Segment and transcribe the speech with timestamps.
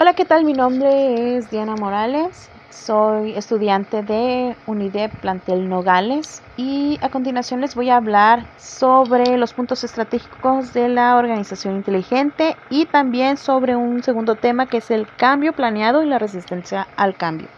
[0.00, 0.44] Hola, ¿qué tal?
[0.44, 2.48] Mi nombre es Diana Morales.
[2.70, 9.54] Soy estudiante de UNIDEP Plantel Nogales y a continuación les voy a hablar sobre los
[9.54, 15.08] puntos estratégicos de la organización inteligente y también sobre un segundo tema que es el
[15.16, 17.48] cambio planeado y la resistencia al cambio.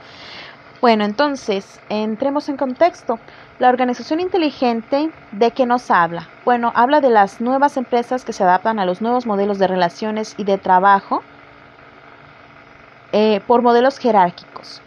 [0.81, 3.19] Bueno, entonces, entremos en contexto.
[3.59, 6.31] La organización inteligente, ¿de qué nos habla?
[6.47, 10.35] Bueno, habla de las nuevas empresas que se adaptan a los nuevos modelos de relaciones
[10.39, 11.23] y de trabajo
[13.13, 14.81] eh, por modelos jerárquicos.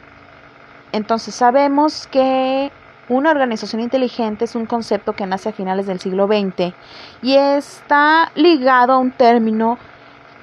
[0.92, 2.72] Entonces sabemos que
[3.10, 6.74] una organización inteligente es un concepto que nace a finales del siglo XX
[7.22, 9.78] y está ligado a un término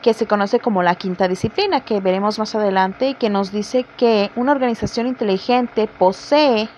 [0.03, 3.85] que se conoce como la quinta disciplina, que veremos más adelante y que nos dice
[3.97, 6.69] que una organización inteligente posee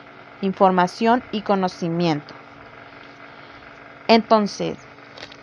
[0.40, 2.34] información y conocimiento.
[4.08, 4.76] Entonces,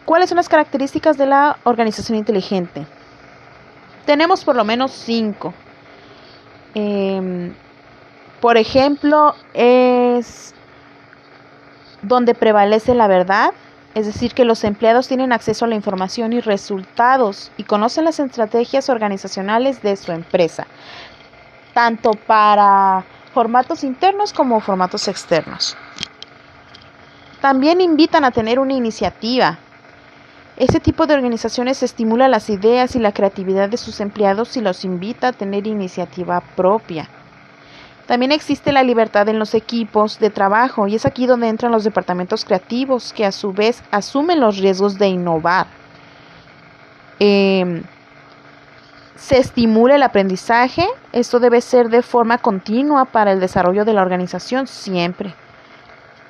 [0.06, 2.86] ¿cuáles son las características de la organización inteligente?
[4.10, 5.54] Tenemos por lo menos cinco.
[6.74, 7.54] Em,
[8.42, 10.56] por ejemplo, es
[12.02, 13.52] donde prevalece la verdad,
[13.94, 18.20] es decir, que los empleados tienen acceso a la información y resultados y conocen las
[18.20, 20.66] estrategias organizacionales de su empresa,
[21.76, 25.78] tanto para formatos internos como formatos externos.
[27.42, 29.60] También invitan a tener una iniciativa,
[30.60, 34.84] este tipo de organizaciones estimula las ideas y la creatividad de sus empleados y los
[34.84, 37.08] invita a tener iniciativa propia.
[38.08, 41.86] También existe la libertad en los equipos de trabajo y es aquí donde entran los
[41.86, 45.68] departamentos creativos que a su vez asumen los riesgos de innovar.
[47.20, 47.84] Em,
[49.16, 54.02] se estimula el aprendizaje, esto debe ser de forma continua para el desarrollo de la
[54.02, 55.34] organización siempre,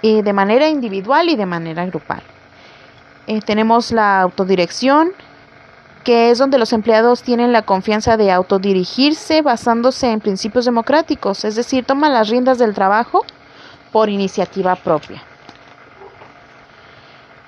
[0.04, 2.22] y de manera individual y de manera grupal.
[3.30, 5.12] Eh, tenemos la autodirección,
[6.04, 11.56] que es donde los empleados tienen la confianza de autodirigirse basándose en principios democráticos, es
[11.56, 13.24] decir, toman las riendas del trabajo
[13.92, 15.22] por iniciativa propia.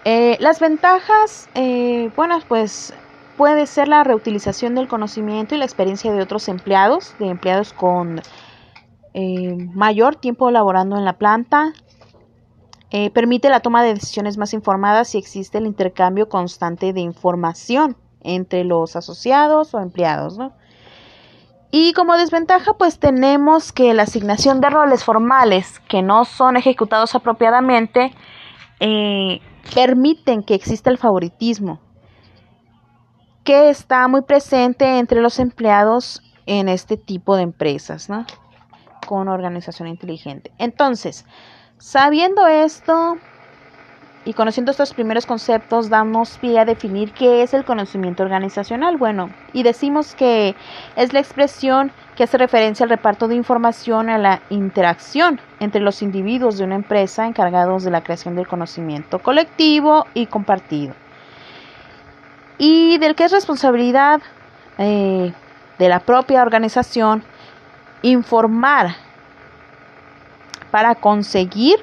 [0.05, 2.94] Eh, las ventajas, eh, bueno, pues
[3.35, 8.22] puede ser la reutilización del conocimiento y la experiencia de otros empleados, de empleados con
[9.73, 11.73] mayor tiempo laborando en la planta,
[12.91, 17.96] eh, permite la toma de decisiones más informadas y existe el intercambio constante de información
[18.19, 20.38] entre los asociados o empleados,
[21.72, 27.16] Y como desventaja, pues tenemos que la asignación de roles formales que no son ejecutados
[27.16, 28.12] apropiadamente
[28.81, 29.40] eh,
[29.73, 31.79] permiten que exista el favoritismo,
[33.46, 38.25] que está muy presente entre los empleados en este tipo de empresas, ¿no?
[39.08, 40.52] Con organización inteligente.
[40.58, 41.25] Entonces,
[41.81, 43.17] Sabiendo esto
[44.23, 48.97] y conociendo estos primeros conceptos, damos pie a definir qué es el conocimiento organizacional.
[48.97, 50.55] Bueno, y decimos que
[50.95, 56.03] es la expresión que hace referencia al reparto de información, a la interacción entre los
[56.03, 60.93] individuos de una empresa encargados de la creación del conocimiento colectivo y compartido.
[62.59, 64.21] Y del que es responsabilidad
[64.77, 65.33] eh,
[65.79, 67.23] de la propia organización
[68.03, 69.10] informar
[70.71, 71.77] para conseguir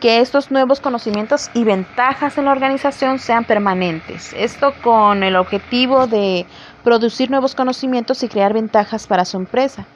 [0.00, 4.32] que estos nuevos conocimientos y ventajas en la organización sean permanentes.
[4.34, 6.46] Esto con el objetivo de
[6.82, 9.86] producir nuevos conocimientos y crear ventajas para su empresa.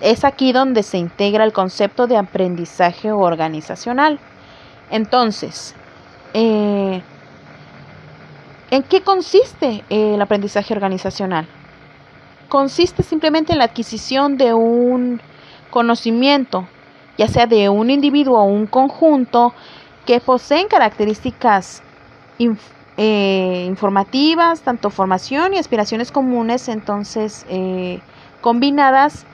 [0.00, 4.20] Es aquí donde se integra el concepto de aprendizaje organizacional.
[4.90, 5.74] Entonces,
[6.34, 7.02] eh,
[8.70, 11.48] ¿en qué consiste el aprendizaje organizacional?
[12.48, 15.20] Consiste simplemente en la adquisición de un
[15.70, 16.68] conocimiento
[17.18, 19.52] ya sea de un individuo o un conjunto
[20.06, 21.82] que poseen características
[22.96, 28.00] eh, informativas, tanto formación y aspiraciones comunes, entonces eh,
[28.40, 29.26] combinadas,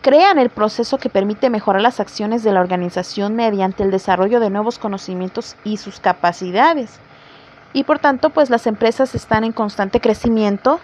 [0.00, 4.50] crean el proceso que permite mejorar las acciones de la organización mediante el desarrollo de
[4.50, 7.00] nuevos conocimientos y sus capacidades.
[7.72, 10.80] Y por tanto, pues las empresas están en constante crecimiento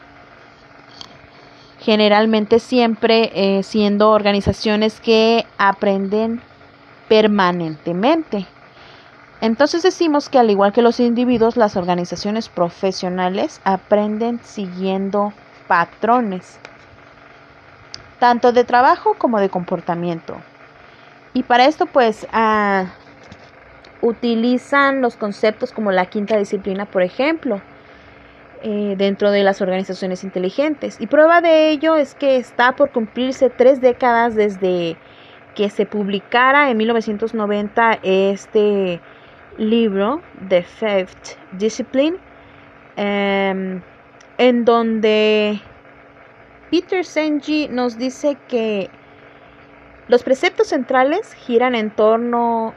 [1.81, 6.41] generalmente siempre eh, siendo organizaciones que aprenden
[7.09, 8.47] permanentemente.
[9.41, 15.33] Entonces decimos que al igual que los individuos, las organizaciones profesionales aprenden siguiendo
[15.69, 16.59] patrones,
[18.19, 20.37] tanto de trabajo como de comportamiento.
[21.35, 22.87] Y para esto pues ah,
[24.01, 27.61] utilizan los conceptos como la quinta disciplina, por ejemplo,
[28.63, 30.97] eh, dentro de las organizaciones inteligentes.
[31.01, 34.97] Y prueba de ello es que está por cumplirse tres décadas desde
[35.55, 39.01] que se publicara en 1990 este
[39.59, 42.17] libro, The Fifth Discipline,
[42.97, 43.83] em,
[44.39, 45.61] en donde
[46.71, 48.91] Peter Senji nos dice que
[50.09, 52.75] los preceptos centrales giran en torno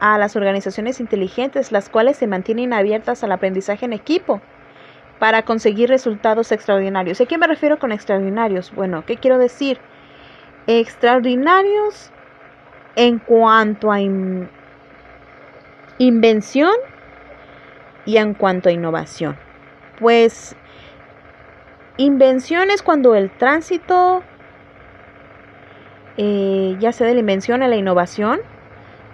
[0.00, 4.40] a las organizaciones inteligentes, las cuales se mantienen abiertas al aprendizaje en equipo
[5.18, 7.20] para conseguir resultados extraordinarios.
[7.20, 8.72] ¿A qué me refiero con extraordinarios?
[8.74, 9.78] Bueno, ¿qué quiero decir?
[10.66, 12.12] Extraordinarios
[12.94, 13.98] en cuanto a
[15.98, 16.72] invención
[18.04, 19.36] y en cuanto a innovación.
[19.98, 20.56] Pues
[21.96, 24.22] invención es cuando el tránsito,
[26.16, 28.40] eh, ya sea de la invención a la innovación,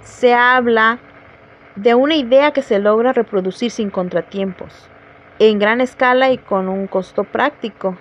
[0.00, 0.98] se habla
[1.76, 4.90] de una idea que se logra reproducir sin contratiempos
[5.38, 7.96] en gran escala y con un costo práctico.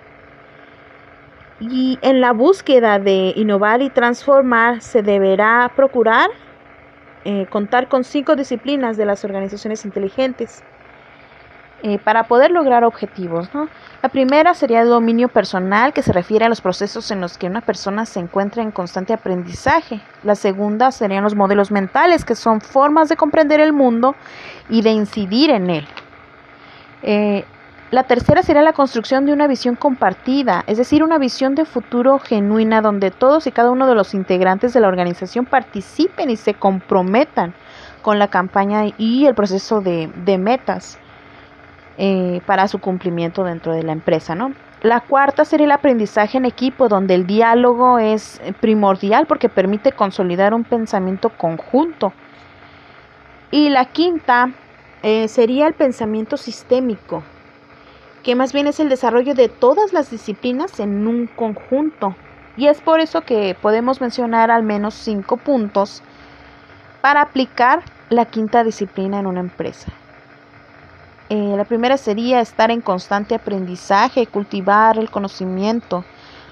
[1.60, 6.30] Y en la búsqueda de innovar y transformar se deberá procurar
[7.26, 10.62] eh, contar con cinco disciplinas de las organizaciones inteligentes
[11.82, 13.50] eh, para poder lograr objetivos.
[14.02, 17.48] La primera sería el dominio personal, que se refiere a los procesos en los que
[17.48, 20.02] una persona se encuentra en constante aprendizaje.
[20.24, 24.16] La segunda serían los modelos mentales, que son formas de comprender el mundo
[24.70, 25.88] y de incidir en él.
[27.04, 27.44] Eh,
[27.92, 32.18] la tercera sería la construcción de una visión compartida, es decir, una visión de futuro
[32.18, 36.56] genuina donde todos y cada uno de los integrantes de la organización participen y se
[36.56, 37.54] comprometan
[38.02, 40.10] con la campaña y el proceso de,
[40.40, 40.98] metas
[42.00, 44.54] eh, para su cumplimiento dentro de la empresa, ¿no?
[44.82, 50.54] La cuarta sería el aprendizaje en equipo, donde el diálogo es primordial porque permite consolidar
[50.54, 52.12] un pensamiento conjunto.
[53.52, 54.50] Y la quinta
[55.04, 57.24] eh, sería el pensamiento sistémico,
[58.24, 62.16] que más bien es el desarrollo de todas las disciplinas en un conjunto.
[62.56, 66.02] Y es por eso que podemos mencionar al menos cinco puntos
[67.02, 69.92] para aplicar la quinta disciplina en una empresa.
[71.30, 76.06] Eh, la primera sería estar en constante aprendizaje, cultivar el conocimiento.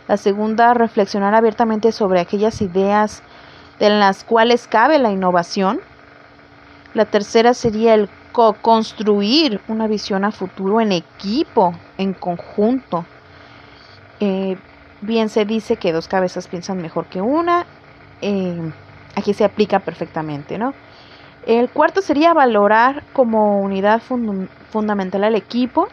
[0.09, 3.23] La segunda, reflexionar abiertamente sobre aquellas ideas
[3.79, 5.79] de las cuales cabe la innovación.
[6.93, 13.05] La tercera sería el construir una visión a futuro en equipo, en conjunto.
[14.19, 14.57] Eh,
[15.01, 17.65] bien se dice que dos cabezas piensan mejor que una.
[18.21, 18.71] Eh,
[19.15, 20.73] aquí se aplica perfectamente, ¿no?
[21.45, 24.01] El cuarto sería valorar como unidad
[24.69, 25.87] fundamental al equipo.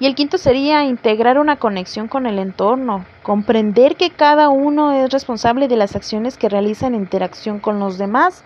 [0.00, 5.10] Y el quinto sería integrar una conexión con el entorno, comprender que cada uno es
[5.10, 8.42] responsable de las acciones que realiza en interacción con los demás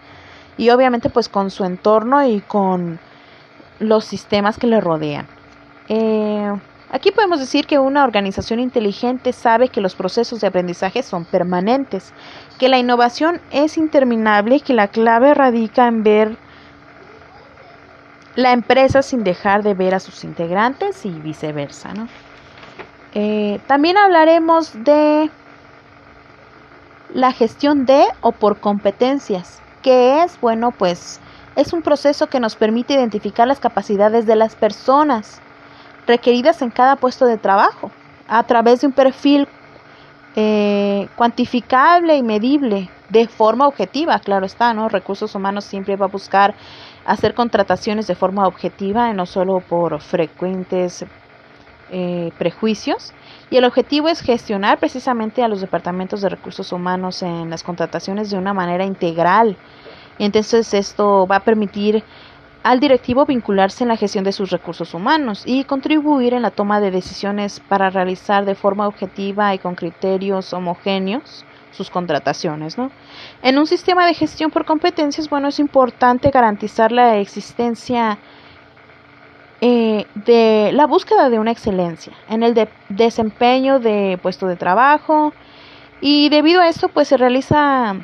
[0.56, 2.98] y obviamente pues con su entorno y con
[3.80, 5.26] los sistemas que le rodean.
[5.88, 6.50] Eh,
[6.90, 12.12] aquí podemos decir que una organización inteligente sabe que los procesos de aprendizaje son permanentes,
[12.58, 16.36] que la innovación es interminable y que la clave radica en ver
[18.36, 21.92] la empresa sin dejar de ver a sus integrantes y viceversa.
[23.14, 25.30] Eh, también hablaremos de
[27.12, 29.63] la gestión de o por competencias.
[29.84, 30.40] ¿Qué es?
[30.40, 31.20] Bueno, pues
[31.56, 35.42] es un proceso que nos permite identificar las capacidades de las personas
[36.06, 37.90] requeridas en cada puesto de trabajo
[38.26, 39.46] a través de un perfil
[40.36, 44.88] eh, cuantificable y medible de forma objetiva, claro está, ¿no?
[44.88, 46.54] Recursos humanos siempre va a buscar
[47.04, 51.04] hacer contrataciones de forma objetiva y no solo por frecuentes
[51.90, 53.12] eh, prejuicios.
[53.50, 58.30] Y el objetivo es gestionar precisamente a los departamentos de recursos humanos en las contrataciones
[58.30, 59.56] de una manera integral.
[60.18, 62.02] Entonces esto va a permitir
[62.62, 66.80] al directivo vincularse en la gestión de sus recursos humanos y contribuir en la toma
[66.80, 72.78] de decisiones para realizar de forma objetiva y con criterios homogéneos sus contrataciones.
[72.78, 72.90] ¿no?
[73.42, 78.18] En un sistema de gestión por competencias, bueno, es importante garantizar la existencia
[79.66, 85.32] eh, de la búsqueda de una excelencia en el desempeño de puesto de trabajo
[86.02, 87.96] y debido a esto pues se realiza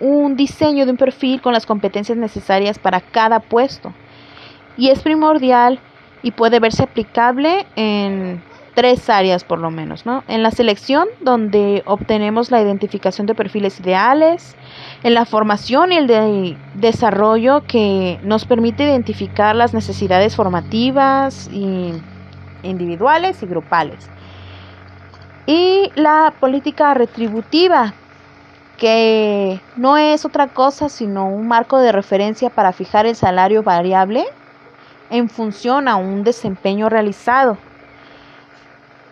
[0.00, 3.94] un diseño de un perfil con las competencias necesarias para cada puesto.
[4.76, 5.78] Y es primordial
[6.24, 8.42] y puede verse aplicable en
[8.76, 10.22] tres áreas por lo menos, ¿no?
[10.28, 14.54] En la selección, donde obtenemos la identificación de perfiles ideales,
[15.02, 21.94] en la formación y el de desarrollo que nos permite identificar las necesidades formativas y
[22.62, 24.10] individuales y grupales.
[25.46, 27.94] Y la política retributiva,
[28.76, 34.26] que no es otra cosa sino un marco de referencia para fijar el salario variable
[35.08, 37.56] en función a un desempeño realizado.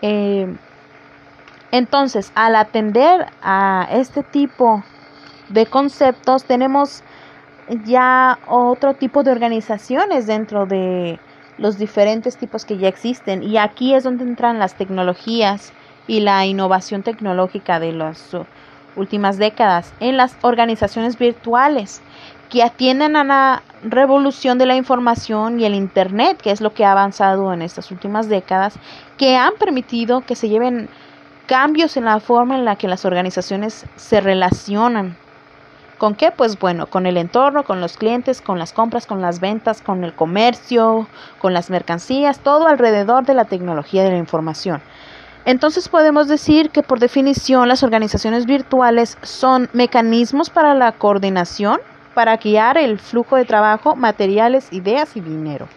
[0.06, 0.46] Eh,
[1.70, 4.84] entonces, al atender a este tipo
[5.48, 7.02] de conceptos, tenemos
[7.86, 11.18] ya otro tipo de organizaciones dentro de
[11.56, 13.42] los diferentes tipos que ya existen.
[13.42, 15.72] Y aquí es donde entran las tecnologías
[16.06, 18.36] y la innovación tecnológica de las
[18.96, 22.02] últimas décadas en las organizaciones virtuales
[22.54, 26.84] que atienden a la revolución de la información y el Internet, que es lo que
[26.84, 28.78] ha avanzado en estas últimas décadas,
[29.18, 30.88] que han permitido que se lleven
[31.48, 35.16] cambios en la forma en la que las organizaciones se relacionan.
[35.98, 36.30] ¿Con qué?
[36.30, 40.04] Pues bueno, con el entorno, con los clientes, con las compras, con las ventas, con
[40.04, 41.08] el comercio,
[41.40, 44.80] con las mercancías, todo alrededor de la tecnología de la información.
[45.44, 51.80] Entonces podemos decir que por definición las organizaciones virtuales son mecanismos para la coordinación,
[52.14, 55.68] para guiar el flujo de trabajo, materiales, ideas y dinero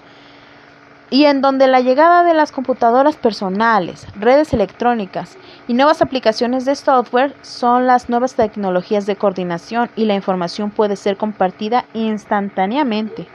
[1.09, 6.75] y en donde la llegada de las computadoras personales, redes electrónicas y nuevas aplicaciones de
[6.75, 13.27] software son las nuevas tecnologías de coordinación y la información puede ser compartida instantáneamente.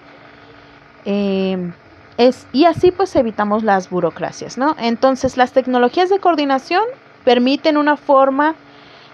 [1.05, 1.73] Eh,
[2.19, 4.77] es, y así pues evitamos las burocracias, ¿no?
[4.79, 6.83] Entonces las tecnologías de coordinación
[7.25, 8.55] permiten una forma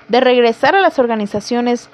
[0.08, 1.90] de regresar a las organizaciones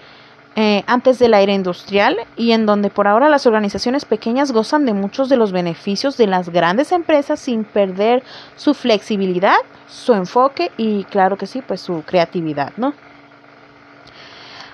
[0.57, 4.87] eh, antes de la era industrial y en donde por ahora las organizaciones pequeñas gozan
[4.87, 8.23] de muchos de los beneficios de las grandes empresas sin perder
[8.55, 9.57] su flexibilidad,
[9.89, 12.95] su enfoque y claro que sí, pues su creatividad, ¿no?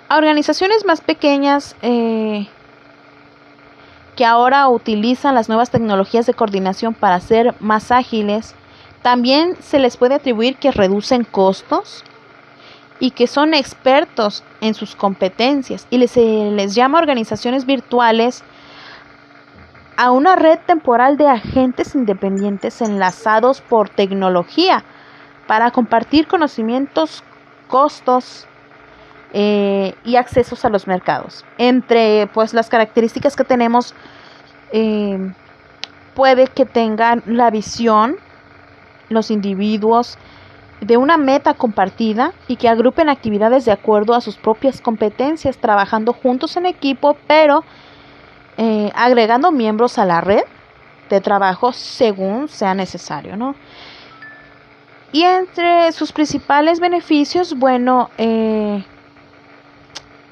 [0.09, 2.47] A organizaciones más pequeñas eh,
[4.17, 8.55] que ahora utilizan las nuevas tecnologías de coordinación para ser más ágiles,
[9.01, 12.05] también se les puede atribuir que reducen costos,
[13.01, 18.45] y que son expertos en sus competencias y se les llama organizaciones virtuales
[19.97, 24.85] a una red temporal de agentes independientes enlazados por tecnología
[25.47, 27.25] para compartir conocimientos,
[27.69, 28.47] costos
[29.33, 31.45] eh, y accesos a los mercados.
[31.59, 33.95] Entre pues las características que tenemos
[34.73, 35.33] eh,
[36.15, 38.17] puede que tengan la visión
[39.09, 40.19] los individuos
[40.81, 46.13] de una meta compartida y que agrupen actividades de acuerdo a sus propias competencias, trabajando
[46.13, 47.65] juntos en equipo, pero
[48.57, 50.43] eh, agregando miembros a la red
[51.11, 53.55] de trabajo según sea necesario, ¿no?
[55.13, 58.85] Y entre sus principales beneficios, bueno, eh,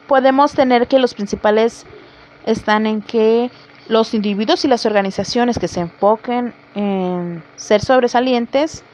[0.06, 1.84] podemos tener que los principales
[2.46, 3.50] están en que
[3.88, 8.84] los individuos y las organizaciones que se enfoquen en ser sobresalientes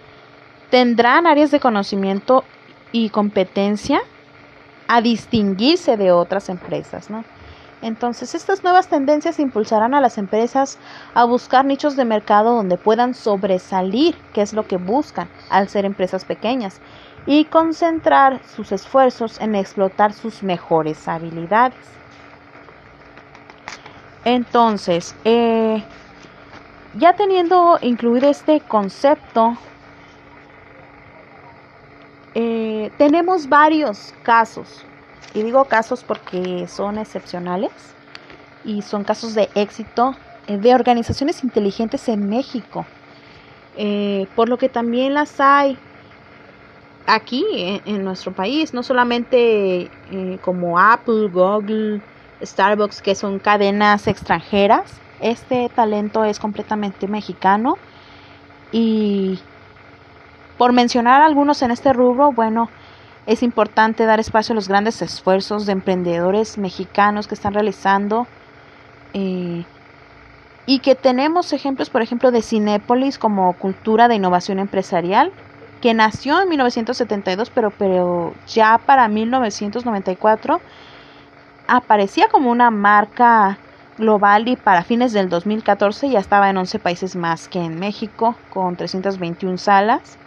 [0.75, 2.43] tendrán áreas de conocimiento
[2.90, 4.00] y competencia
[4.88, 7.25] a distinguirse de otras empresas, ¿no?
[7.81, 10.81] Entonces, estas nuevas tendencias impulsarán a las empresas
[11.14, 15.85] a buscar nichos de mercado donde puedan sobresalir, que es lo que buscan al ser
[15.85, 16.81] empresas pequeñas,
[17.25, 21.78] y concentrar sus esfuerzos en explotar sus mejores habilidades.
[24.25, 25.85] Entonces, eh,
[26.95, 29.57] ya teniendo incluido este concepto
[32.35, 34.85] eh, tenemos varios casos,
[35.35, 37.71] y digo casos porque son excepcionales
[38.64, 42.87] y son casos de éxito eh, de organizaciones inteligentes en México,
[43.76, 45.79] eh, por lo que también las hay
[47.07, 47.45] aquí
[47.85, 49.91] en, nuestro país, no solamente
[50.41, 52.00] como Apple, Google,
[52.43, 57.76] Starbucks, que son cadenas extranjeras, este talento es completamente mexicano
[58.73, 59.38] y
[60.59, 62.69] por mencionar algunos en este rubro, bueno,
[63.27, 68.27] es importante dar espacio a los grandes esfuerzos de emprendedores mexicanos que están realizando
[69.15, 69.65] eh,
[70.67, 75.33] y que tenemos ejemplos, por ejemplo, de Cinépolis como cultura de innovación empresarial,
[75.81, 80.61] que nació en 1972, pero, pero ya para 1994
[81.67, 83.59] aparecía como una marca
[83.99, 88.35] global y para fines del 2014 ya estaba en 11 países más que en México,
[88.51, 90.19] con 321 salas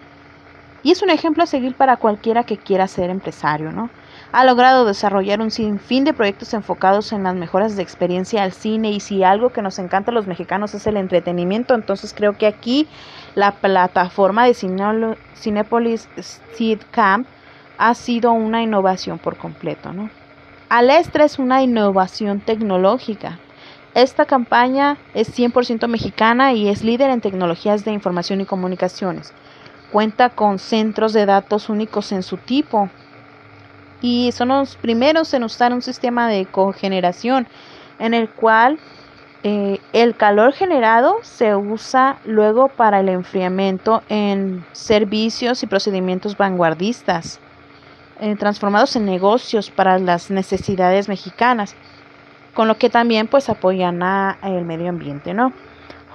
[0.88, 3.89] y es un ejemplo a seguir para cualquiera que quiera ser empresario, ¿no?
[4.32, 8.91] Ha logrado desarrollar un sinfín de proyectos enfocados en las mejoras de experiencia al cine
[8.91, 12.48] y si algo que nos encanta a los mexicanos es el entretenimiento, entonces creo que
[12.48, 12.88] aquí
[13.36, 16.08] la plataforma de Cinepolis
[16.53, 17.27] Seed Camp
[17.77, 20.10] ha sido una innovación por completo, ¿no?
[20.70, 23.39] Alestra es una innovación tecnológica.
[23.94, 29.34] Esta campaña es 100% mexicana y es líder en tecnologías de información y comunicaciones.
[29.98, 32.88] Cuenta con centros de datos únicos en su tipo
[34.00, 37.48] y son los primeros en usar un sistema de cogeneración
[37.98, 38.77] en el cual
[39.42, 47.39] eh, el calor generado se usa luego para el enfriamiento en servicios y procedimientos vanguardistas
[48.20, 51.75] eh, transformados en negocios para las necesidades mexicanas
[52.54, 55.54] con lo que también pues apoyan a el medio ambiente no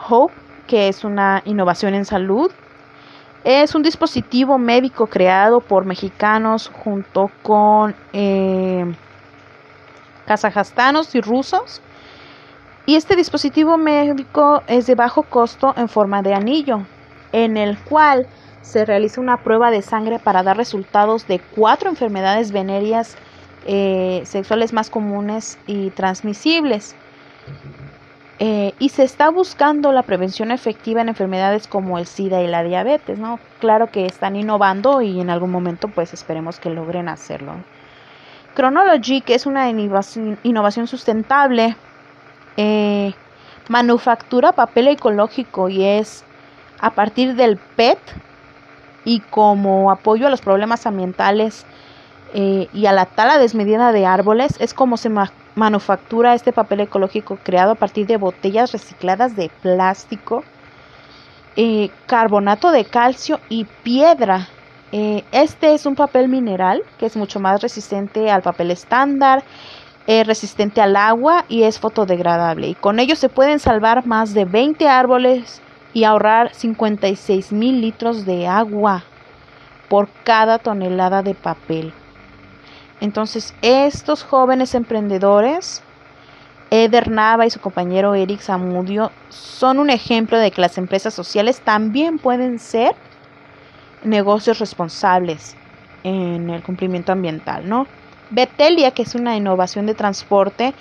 [0.09, 0.35] Hope
[0.67, 2.51] que es una innovación en salud.
[3.45, 8.85] Es un dispositivo médico creado por mexicanos junto con eh,
[10.27, 11.83] kazajastanos y rusos.
[12.87, 16.87] Y este dispositivo médico es de bajo costo en forma de anillo,
[17.33, 18.29] en el cual
[18.61, 23.17] se realiza una prueba de sangre para dar resultados de cuatro enfermedades venéreas
[23.67, 26.95] eh, sexuales más comunes y transmisibles.
[28.45, 32.65] Eh, y se está buscando la prevención efectiva en enfermedades como el SIDA y la
[32.65, 33.39] diabetes, ¿no?
[33.61, 37.53] Claro que están innovando y en algún momento pues esperemos que logren hacerlo.
[38.57, 41.77] Chronology, que es una innovación, sustentable,
[42.57, 43.15] eh,
[43.69, 46.25] manufactura papel ecológico y es
[46.81, 48.01] a partir del PET
[49.05, 51.65] y como apoyo a los problemas ambientales
[52.35, 55.11] eh, y a la tala desmedida de árboles es como se
[55.55, 60.45] manufactura este papel ecológico creado a partir de botellas recicladas de plástico,
[61.57, 64.49] eh, carbonato de calcio y piedra.
[64.93, 69.43] Eh, este es un papel mineral que es mucho más resistente al papel estándar,
[70.07, 72.69] es resistente al agua y es fotodegradable.
[72.69, 75.63] Y con ello se pueden salvar más de 20 árboles
[75.95, 79.05] y ahorrar 56 mil litros de agua
[79.89, 81.93] por cada tonelada de papel.
[83.03, 85.83] Entonces, estos jóvenes emprendedores,
[86.71, 91.61] Eder Nava y su compañero Eric Zamudio, son un ejemplo de que las empresas sociales
[91.63, 92.95] también pueden ser
[94.05, 95.57] negocios responsables
[96.05, 97.89] en el cumplimiento ambiental, ¿no?
[98.31, 100.73] Betelia, que es una innovación de transporte,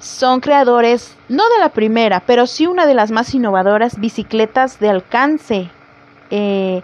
[0.00, 4.88] son creadores, no de la primera, pero sí una de las más innovadoras bicicletas de
[4.88, 5.70] alcance
[6.30, 6.80] eh,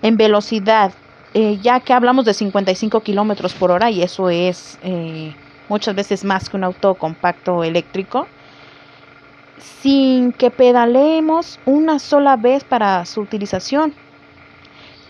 [0.00, 0.94] en velocidad
[1.34, 5.34] eh, ya que hablamos de 55 kilómetros por hora y eso es eh,
[5.68, 8.28] muchas veces más que un auto compacto eléctrico,
[9.58, 13.94] sin que pedaleemos una sola vez para su utilización.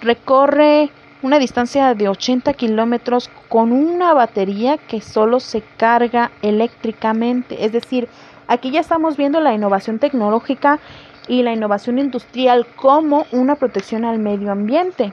[0.00, 0.90] Recorre
[1.20, 7.66] una distancia de 80 kilómetros con una batería que solo se carga eléctricamente.
[7.66, 8.08] Es decir,
[8.48, 10.80] aquí ya estamos viendo la innovación tecnológica
[11.28, 15.12] y la innovación industrial como una protección al medio ambiente.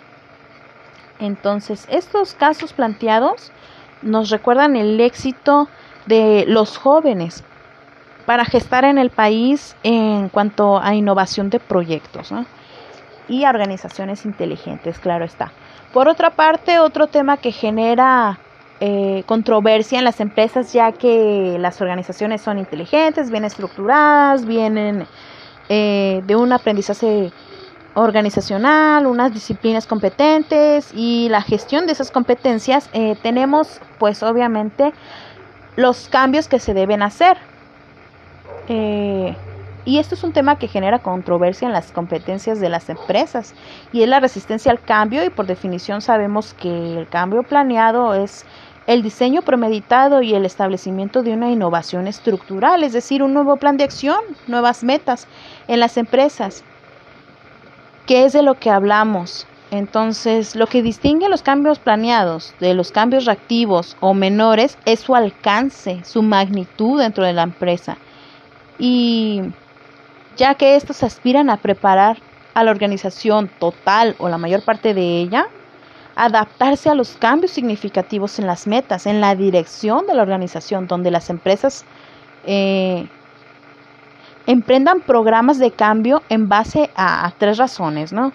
[1.21, 3.51] Entonces, estos casos planteados
[4.01, 5.69] nos recuerdan el éxito
[6.07, 7.43] de los jóvenes
[8.25, 12.33] para gestar en el país en cuanto a innovación de proyectos
[13.27, 15.51] y organizaciones inteligentes, claro está.
[15.93, 18.39] Por otra parte, otro tema que genera
[18.79, 25.05] eh, controversia en las empresas, ya que las organizaciones son inteligentes, bien estructuradas, vienen
[25.69, 27.31] eh, de un aprendizaje
[27.93, 34.93] organizacional, unas disciplinas competentes y la gestión de esas competencias, eh, tenemos pues obviamente
[35.75, 37.37] los cambios que se deben hacer.
[38.67, 39.35] Eh,
[39.83, 43.55] y esto es un tema que genera controversia en las competencias de las empresas
[43.91, 48.45] y es la resistencia al cambio y por definición sabemos que el cambio planeado es
[48.85, 53.77] el diseño premeditado y el establecimiento de una innovación estructural, es decir, un nuevo plan
[53.77, 55.27] de acción, nuevas metas
[55.67, 56.63] en las empresas
[58.05, 59.47] qué es de lo que hablamos.
[59.71, 65.15] Entonces, lo que distingue los cambios planeados de los cambios reactivos o menores es su
[65.15, 67.97] alcance, su magnitud dentro de la empresa.
[68.77, 69.41] Y
[70.35, 72.17] ya que estos aspiran a preparar
[72.53, 75.47] a la organización total o la mayor parte de ella,
[76.15, 81.11] adaptarse a los cambios significativos en las metas, en la dirección de la organización, donde
[81.11, 81.85] las empresas
[82.45, 83.07] eh,
[84.47, 88.31] emprendan programas de cambio en base a, tres razones, ¿no?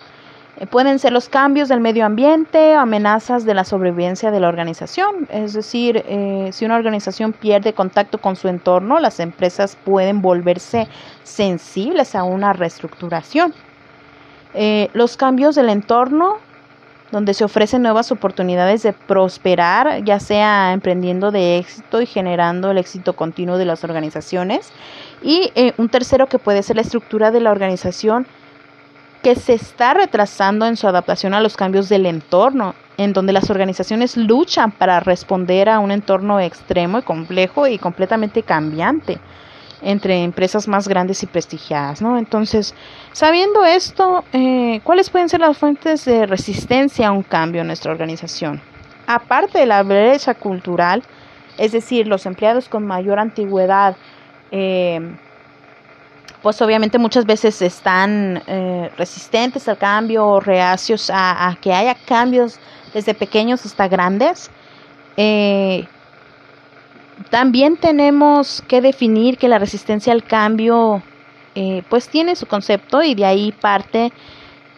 [0.59, 5.29] Eh, pueden ser los cambios del medio ambiente, amenazas de la sobrevivencia de la organización,
[5.31, 10.89] es decir, eh, si una organización pierde contacto con su entorno, las empresas pueden volverse
[11.25, 13.53] sensibles a una reestructuración.
[14.55, 16.39] Eh, los cambios del entorno,
[17.13, 22.79] donde se ofrecen nuevas oportunidades de prosperar, ya sea emprendiendo de éxito y generando el
[22.79, 24.73] éxito continuo de las organizaciones.
[25.23, 28.27] Y eh, un tercero que puede ser la estructura de la organización
[29.23, 33.51] que se está retrasando en su adaptación a los cambios del entorno, en donde las
[33.51, 39.19] organizaciones luchan para responder a un entorno extremo y complejo y completamente cambiante
[39.83, 42.19] entre empresas más grandes y prestigiadas, ¿no?
[42.19, 42.75] Entonces,
[43.13, 47.93] sabiendo esto, eh, ¿cuáles pueden ser las fuentes de resistencia a un cambio en nuestra
[47.93, 48.61] organización?
[49.07, 51.03] Aparte de la brecha cultural,
[51.59, 53.97] es decir, los empleados con mayor antigüedad,
[54.51, 55.01] eh,
[56.43, 62.59] pues obviamente muchas veces están eh, resistentes al cambio o reacios a, que haya cambios
[62.95, 64.51] desde pequeños hasta grandes.
[67.31, 71.03] también tenemos que definir que la resistencia al cambio
[71.59, 74.13] eh, pues tiene su concepto y de ahí parte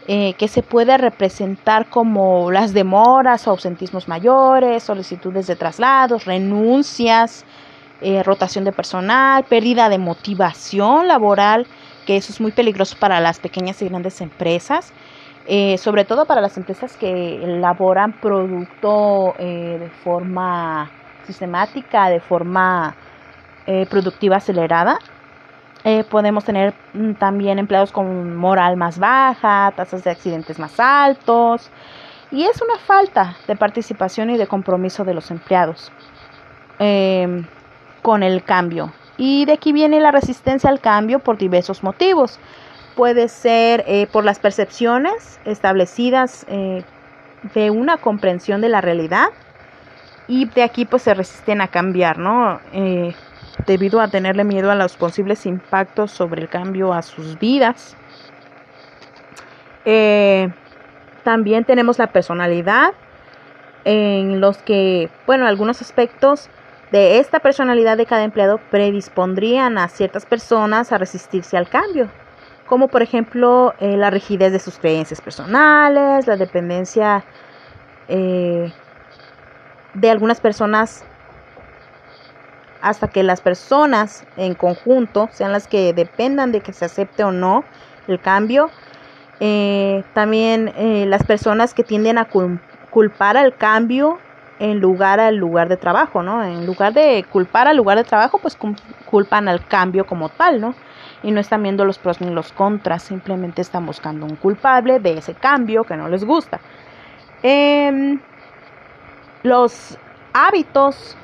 [0.06, 7.44] eh, que se puede representar como las demoras ausentismos mayores, solicitudes de traslados, renuncias,
[8.00, 11.66] eh, rotación de personal, pérdida de motivación laboral,
[12.06, 14.92] que eso es muy peligroso para las pequeñas y grandes empresas,
[15.78, 20.90] sobre todo para las empresas que elaboran producto de forma
[21.26, 22.94] sistemática, de forma
[23.88, 24.98] productiva acelerada.
[25.84, 31.70] Eh, podemos tener mm, también empleados con moral más baja, tasas de accidentes más altos.
[32.30, 35.90] Y es una falta de participación y de compromiso de los empleados
[36.78, 37.46] em,
[38.02, 38.92] con el cambio.
[39.16, 42.38] Y de aquí viene la resistencia al cambio por diversos motivos.
[42.94, 46.84] Puede ser eh, por las percepciones establecidas eh,
[47.54, 49.28] de una comprensión de la realidad
[50.26, 52.60] y de aquí pues se resisten a cambiar, ¿no?
[53.66, 57.96] debido a tenerle miedo a los posibles impactos sobre el cambio a sus vidas.
[59.84, 60.50] Eh,
[61.24, 62.92] también tenemos la personalidad,
[63.84, 66.50] en los que, bueno, algunos aspectos
[66.90, 72.08] de esta personalidad de cada empleado predispondrían a ciertas personas a resistirse al cambio,
[72.66, 77.24] como por ejemplo eh, la rigidez de sus creencias personales, la dependencia
[78.08, 78.72] eh,
[79.94, 81.04] de algunas personas
[82.80, 87.32] hasta que las personas en conjunto sean las que dependan de que se acepte o
[87.32, 87.64] no
[88.06, 88.70] el cambio.
[89.40, 90.72] Eh, también
[91.10, 92.28] las personas que tienden a
[92.90, 94.18] culpar al cambio
[94.58, 96.42] en lugar al lugar de trabajo, ¿no?
[96.42, 98.58] En lugar de culpar al lugar de trabajo, pues
[99.06, 100.74] culpan al cambio como tal, ¿no?
[101.22, 105.18] Y no están viendo los pros ni los contras, simplemente están buscando un culpable de
[105.18, 106.60] ese cambio que no les gusta.
[107.42, 108.20] Em,
[109.42, 109.96] los
[110.32, 111.16] hábitos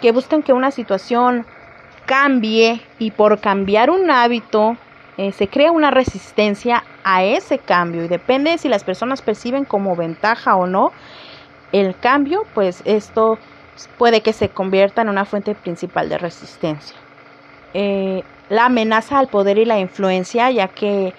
[0.00, 1.46] que buscan que una situación
[2.06, 4.76] cambie y por cambiar un hábito
[5.18, 9.64] eh, se crea una resistencia a ese cambio y depende de si las personas perciben
[9.64, 10.92] como ventaja o no
[11.72, 13.38] el cambio, pues esto
[13.96, 16.96] puede que se convierta en una fuente principal de resistencia.
[17.74, 21.12] Eh, la amenaza al poder y la influencia, ya que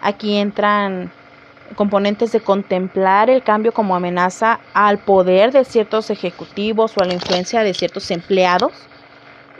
[0.00, 1.12] aquí entran
[1.76, 7.14] componentes de contemplar el cambio como amenaza al poder de ciertos ejecutivos o a la
[7.14, 8.72] influencia de ciertos empleados.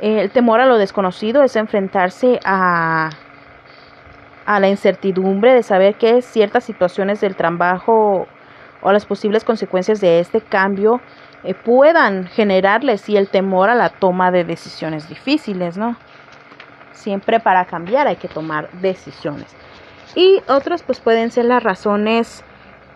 [0.00, 3.10] El temor a lo desconocido es enfrentarse a,
[4.44, 8.26] a la incertidumbre de saber que ciertas situaciones del trabajo
[8.82, 11.00] o las posibles consecuencias de este cambio
[11.44, 15.96] eh, puedan generarles y el temor a la toma de decisiones difíciles, ¿no?
[16.92, 19.46] Siempre para cambiar hay que tomar decisiones.
[20.14, 22.44] Y otros pues pueden ser las razones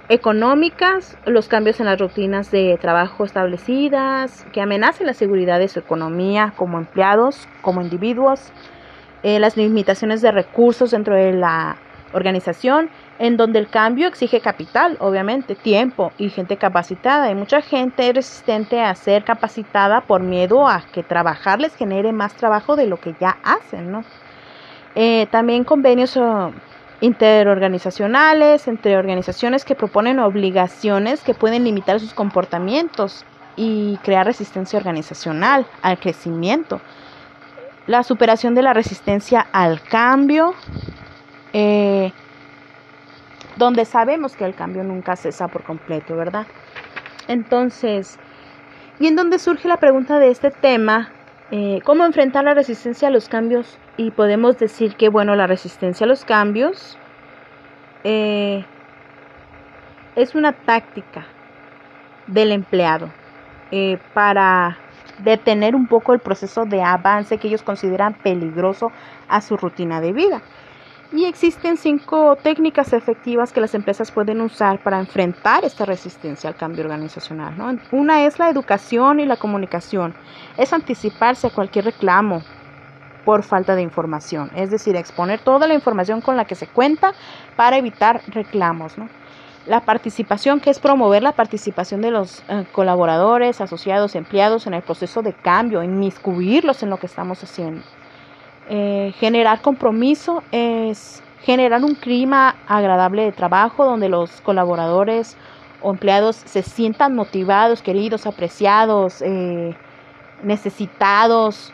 [0.09, 5.81] económicas, los cambios en las rutinas de trabajo establecidas, que amenacen la seguridad de su
[5.81, 8.53] economía como empleados, como individuos,
[9.23, 11.77] eh, las limitaciones de recursos dentro de la
[12.13, 17.31] organización, en donde el cambio exige capital, obviamente, tiempo y gente capacitada.
[17.31, 22.13] Y mucha gente es resistente a ser capacitada por miedo a que trabajar les genere
[22.13, 24.05] más trabajo de lo que ya hacen, ¿no?
[24.95, 26.19] Eh, también convenios
[27.01, 33.25] interorganizacionales, entre organizaciones que proponen obligaciones que pueden limitar sus comportamientos
[33.57, 36.81] y crear resistencia organizacional al crecimiento.
[37.87, 40.55] La superación de la resistencia al cambio,
[41.53, 42.13] eh,
[43.57, 46.47] donde sabemos que el cambio nunca cesa por completo, ¿verdad?
[47.29, 48.19] Entonces,
[48.99, 51.11] y en donde surge la pregunta de este tema,
[51.51, 56.05] eh, ¿cómo enfrentar la resistencia a los cambios y podemos decir que, bueno, la resistencia
[56.05, 56.99] a los cambios
[58.05, 58.65] eh,
[60.15, 61.27] es una táctica
[62.27, 63.11] del empleado
[63.71, 64.79] eh, para
[65.19, 68.91] detener un poco el proceso de avance que ellos consideran peligroso
[69.29, 70.43] a su rutina de vida.
[71.13, 76.57] Y existen cinco técnicas efectivas que las empresas pueden usar para enfrentar esta resistencia al
[76.57, 77.55] cambio organizacional.
[77.93, 80.15] Una es la educación y la comunicación.
[80.57, 82.43] Es anticiparse a cualquier reclamo,
[83.27, 84.51] por falta de información.
[84.55, 87.13] Es decir, exponer toda la información con la que se cuenta
[87.57, 88.95] para evitar reclamos.
[89.67, 94.83] La participación, que es promover la participación de los eh, colaboradores, asociados, empleados en el
[94.83, 97.83] proceso de cambio, inmiscuirlos en lo que estamos haciendo.
[98.69, 105.37] Eh, generar compromiso es generar un clima agradable de trabajo donde los colaboradores
[105.81, 109.77] o empleados se sientan motivados, queridos, apreciados, eh,
[110.43, 111.73] necesitados,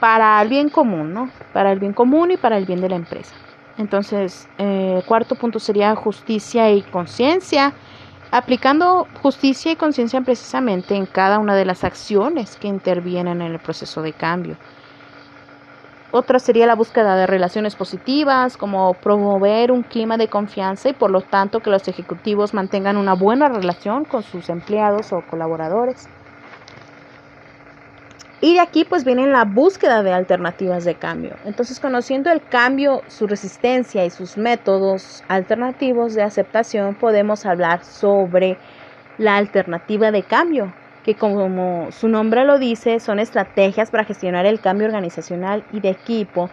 [0.00, 1.30] para el bien común, ¿no?
[1.52, 3.34] Para el bien común y para el bien de la empresa.
[3.76, 7.74] Entonces, eh, cuarto punto sería justicia y conciencia,
[8.30, 13.60] aplicando justicia y conciencia precisamente en cada una de las acciones que intervienen en el
[13.60, 14.56] proceso de cambio.
[16.12, 21.12] Otra sería la búsqueda de relaciones positivas, como promover un clima de confianza y por
[21.12, 26.08] lo tanto que los ejecutivos mantengan una buena relación con sus empleados o colaboradores.
[28.40, 31.36] Y de aquí pues viene la búsqueda de alternativas de cambio.
[31.44, 38.58] Entonces conociendo el cambio, su resistencia y sus métodos alternativos de aceptación podemos hablar sobre
[39.18, 40.72] la alternativa de cambio,
[41.04, 45.90] que como su nombre lo dice son estrategias para gestionar el cambio organizacional y de
[45.90, 46.50] equipo,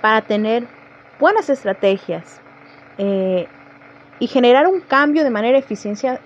[0.00, 0.66] para tener
[1.18, 2.40] buenas estrategias
[2.98, 3.46] eh,
[4.18, 6.20] y generar un cambio de manera eficiencia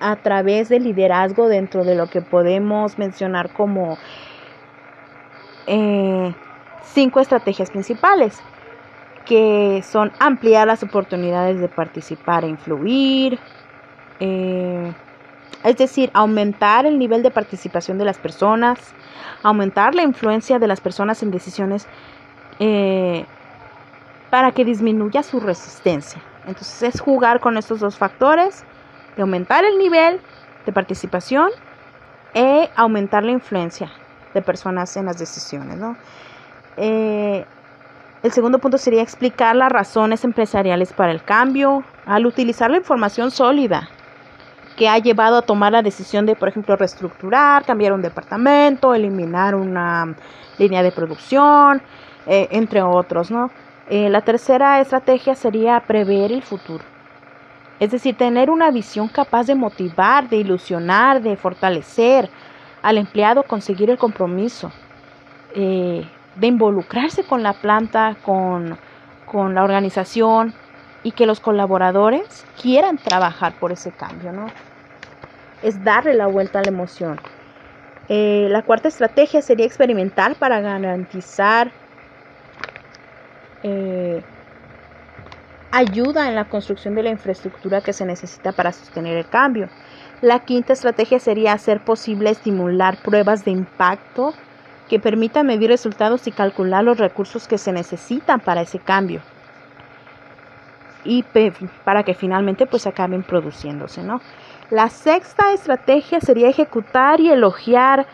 [0.00, 3.98] a través del liderazgo dentro de lo que podemos mencionar como
[5.66, 6.34] eh,
[6.82, 8.42] cinco estrategias principales,
[9.26, 13.38] que son ampliar las oportunidades de participar e influir,
[14.18, 14.92] eh,
[15.64, 18.94] es decir, aumentar el nivel de participación de las personas,
[19.42, 21.86] aumentar la influencia de las personas en decisiones
[22.58, 23.26] eh,
[24.30, 26.22] para que disminuya su resistencia.
[26.46, 28.64] Entonces es jugar con estos dos factores,
[29.16, 30.20] de aumentar el nivel
[30.64, 31.50] de participación
[32.32, 33.90] e aumentar la influencia
[34.32, 35.78] de personas en las decisiones.
[36.76, 37.44] Eh,
[38.22, 43.30] el segundo punto sería explicar las razones empresariales para el cambio al utilizar la información
[43.30, 43.88] sólida
[44.80, 49.54] que ha llevado a tomar la decisión de, por ejemplo, reestructurar, cambiar un departamento, eliminar
[49.54, 50.16] una
[50.56, 51.82] línea de producción,
[52.26, 53.30] eh, entre otros.
[53.30, 53.50] ¿no?
[53.90, 56.82] Eh, la tercera estrategia sería prever el futuro.
[57.78, 62.30] Es decir, tener una visión capaz de motivar, de ilusionar, de fortalecer,
[62.80, 64.72] al empleado conseguir el compromiso,
[65.54, 68.78] eh, de involucrarse con la planta, con,
[69.54, 70.54] la organización
[71.02, 74.46] y que los colaboradores quieran trabajar por ese cambio, ¿no?
[75.62, 77.18] Es darle la vuelta a la emoción.
[78.08, 81.72] Eh, la cuarta estrategia sería experimentar para garantizar
[83.62, 84.24] eh,
[85.70, 89.68] ayuda en la construcción de la infraestructura que se necesita para sostener el cambio.
[90.20, 94.34] La quinta estrategia sería hacer posible estimular pruebas de impacto
[94.88, 99.22] que permitan medir resultados y calcular los recursos que se necesitan para ese cambio
[101.02, 101.24] y
[101.84, 104.20] para que finalmente pues acaben produciéndose, ¿no?
[104.70, 108.06] La sexta estrategia sería ejecutar y elogiar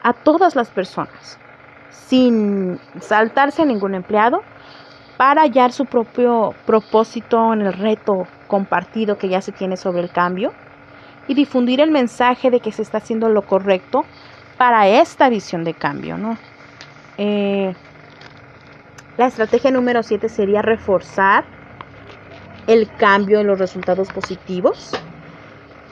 [0.00, 1.40] a todas las personas
[1.90, 4.42] sin saltarse a ningún empleado
[5.16, 10.10] para hallar su propio propósito en el reto compartido que ya se tiene sobre el
[10.10, 10.52] cambio
[11.26, 14.04] y difundir el mensaje de que se está haciendo lo correcto
[14.56, 16.16] para esta visión de cambio.
[17.18, 17.74] Eh,
[19.16, 21.44] la estrategia número 7 sería reforzar
[22.68, 24.92] el cambio en los resultados positivos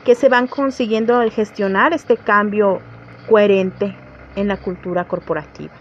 [0.04, 2.80] que se van consiguiendo al gestionar este cambio
[3.28, 3.94] coherente
[4.36, 5.72] en la cultura corporativa.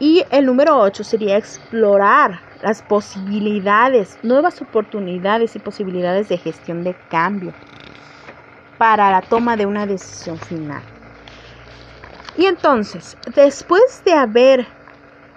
[0.00, 6.94] Y el número 8 sería explorar las posibilidades, nuevas oportunidades y posibilidades de gestión de
[7.08, 7.52] cambio
[8.78, 10.82] para la toma de una decisión final.
[12.36, 14.66] Y entonces, después de haber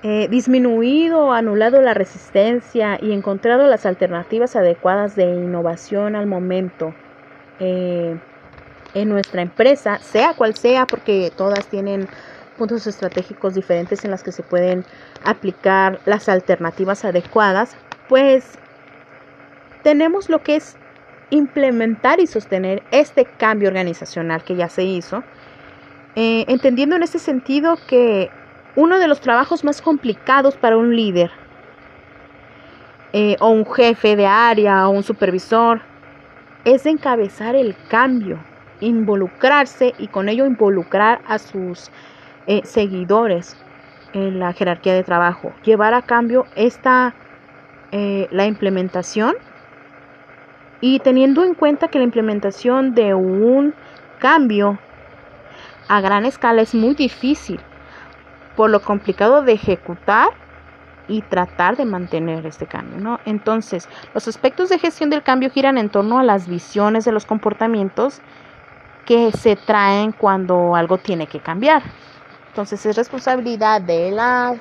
[0.04, 6.94] eh, disminuido o anulado la resistencia y encontrado las alternativas adecuadas de innovación al momento
[7.62, 8.20] eh,
[8.96, 12.08] en nuestra empresa, sea cual sea, porque todas tienen
[12.58, 14.84] puntos estratégicos diferentes en las que se pueden
[15.24, 17.76] aplicar las alternativas adecuadas,
[18.10, 18.58] pues
[19.84, 20.76] tenemos lo que es
[21.30, 25.24] implementar y sostener este cambio organizacional que ya se hizo,
[26.16, 28.30] eh, entendiendo en ese sentido que
[28.76, 31.32] uno de los trabajos más complicados para un líder
[33.14, 35.91] eh, o un jefe de área o un supervisor
[36.66, 38.40] es encabezar el cambio,
[38.80, 41.92] involucrarse y con ello involucrar a sus
[42.48, 43.56] eh, seguidores
[44.14, 47.14] en la jerarquía de trabajo, llevar a cambio esta
[47.94, 49.36] la implementación
[50.80, 53.76] y teniendo en cuenta que la implementación de un
[54.20, 54.80] cambio
[55.88, 57.60] a gran escala es muy difícil,
[58.56, 60.30] por lo complicado de ejecutar
[61.08, 63.20] y tratar de mantener este cambio, ¿no?
[63.26, 67.26] Entonces, los aspectos de gestión del cambio giran en torno a las visiones de los
[67.26, 68.22] comportamientos
[69.06, 71.84] que se traen cuando algo tiene que cambiar.
[72.48, 74.56] Entonces, es responsabilidad de la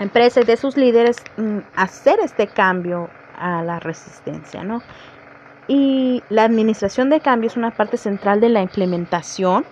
[0.00, 4.82] empresa y de sus líderes mm, hacer este cambio a la resistencia, ¿no?
[5.66, 9.66] Y la administración de cambio es una parte central de la implementación,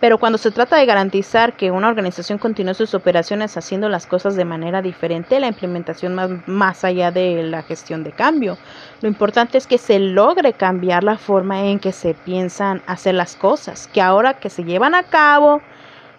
[0.00, 4.36] pero cuando se trata de garantizar que una organización continúe sus operaciones haciendo las cosas
[4.36, 8.58] de manera diferente, la implementación más, más allá de la gestión de cambio.
[9.00, 13.36] Lo importante es que se logre cambiar la forma en que se piensan hacer las
[13.36, 15.62] cosas, que ahora que se llevan a cabo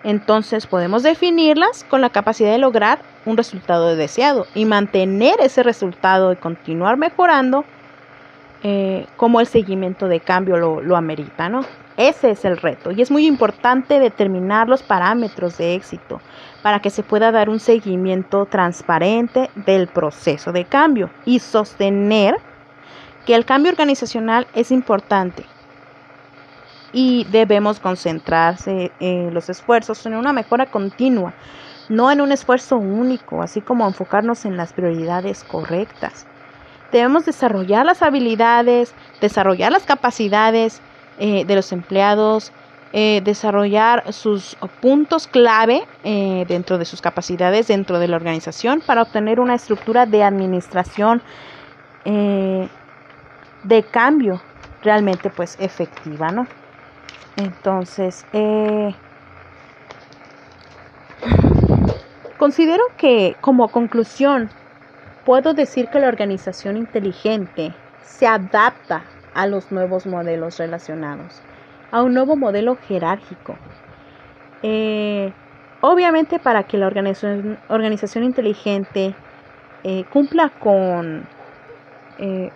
[0.04, 6.32] Entonces podemos definirlas con la capacidad de lograr un resultado deseado y mantener ese resultado
[6.32, 7.66] y continuar mejorando
[8.64, 11.66] eh, como el seguimiento de cambio lo, lo amerita, ¿no?
[11.98, 16.20] Ese es el reto y es muy importante determinar los parámetros de éxito
[16.62, 22.36] para que se pueda dar un seguimiento transparente del proceso de cambio y sostener
[23.26, 25.46] que el cambio organizacional es importante
[26.92, 31.34] y debemos concentrarse en los esfuerzos en una mejora continua,
[31.90, 36.26] no en un esfuerzo único, así como enfocarnos en las prioridades correctas.
[36.92, 40.82] Debemos desarrollar las habilidades, desarrollar las capacidades
[41.18, 42.52] eh, de los empleados,
[42.92, 49.02] eh, desarrollar sus puntos clave eh, dentro de sus capacidades dentro de la organización para
[49.02, 51.22] obtener una estructura de administración
[52.06, 54.40] de cambio
[54.84, 56.46] realmente pues efectiva, ¿no?
[57.36, 58.24] Entonces,
[62.38, 64.52] considero que como conclusión
[65.26, 67.74] puedo decir que la organización inteligente
[68.04, 69.04] se adapta
[69.36, 71.42] a los nuevos modelos relacionados,
[71.92, 73.56] a un nuevo modelo jerárquico.
[74.64, 75.32] Eh,
[75.82, 79.14] obviamente para que la organización, inteligente
[79.84, 81.28] eh, cumpla con
[82.18, 82.50] eh,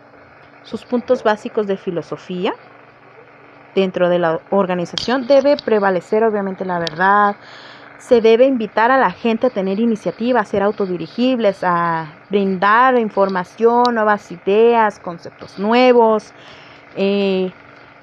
[0.64, 2.54] sus puntos básicos de filosofía
[3.76, 7.36] dentro de la organización, debe prevalecer obviamente la verdad,
[8.00, 13.84] se debe invitar a la gente a tener iniciativa, a ser autodirigibles, a brindar información,
[13.94, 16.34] nuevas ideas, conceptos nuevos,
[17.02, 17.54] eh,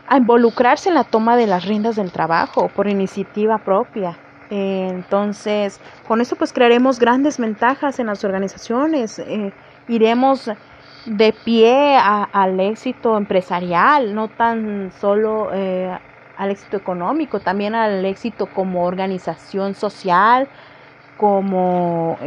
[0.09, 4.17] a involucrarse en la toma de las riendas del trabajo por iniciativa propia.
[4.49, 9.53] Eh, entonces, con eso pues crearemos grandes ventajas en las organizaciones, eh,
[9.87, 10.51] iremos
[11.05, 18.85] de pie al éxito empresarial, no tan solo al éxito económico, también al éxito como
[18.85, 20.49] organización social,
[21.19, 22.19] como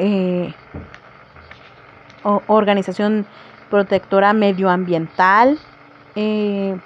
[2.47, 3.25] organización
[3.69, 5.57] protectora medioambiental,
[6.21, 6.77] eh,